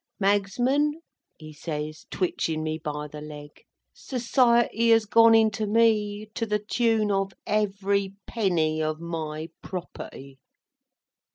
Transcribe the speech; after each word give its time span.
"Magsman," 0.19 0.93
he 1.37 1.53
says, 1.53 2.07
twitchin 2.09 2.63
me 2.63 2.79
by 2.79 3.07
the 3.07 3.21
leg, 3.21 3.51
"Society 3.93 4.89
has 4.89 5.05
gone 5.05 5.35
into 5.35 5.67
me, 5.67 6.25
to 6.33 6.47
the 6.47 6.57
tune 6.57 7.11
of 7.11 7.33
every 7.45 8.15
penny 8.25 8.81
of 8.81 8.99
my 8.99 9.49
property." 9.61 10.39